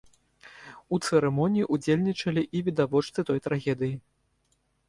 [0.95, 3.95] У цырымоніі ўдзельнічалі і відавочцы той трагедыі.